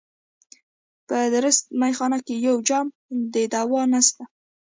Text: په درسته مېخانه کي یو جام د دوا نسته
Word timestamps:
په 1.07 1.17
درسته 1.33 1.67
مېخانه 1.81 2.17
کي 2.25 2.35
یو 2.47 2.55
جام 2.67 2.87
د 3.33 3.35
دوا 3.53 3.81
نسته 3.93 4.23